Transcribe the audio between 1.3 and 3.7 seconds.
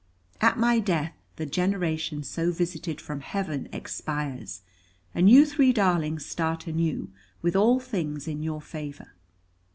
the generation so visited from heaven